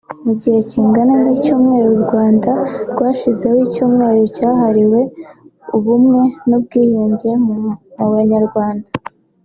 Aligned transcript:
Mu 0.25 0.33
gihe 0.41 0.59
kingana 0.69 1.13
n’icyumweru 1.23 1.89
u 1.95 2.01
Rwanda 2.05 2.51
rwashyizeho 2.91 3.57
icyumweru 3.67 4.21
cyahariwe 4.35 5.01
ubumwe 5.77 6.21
n’ubwiyunge 6.47 7.29
mu 7.99 8.05
banyarwanda 8.13 8.89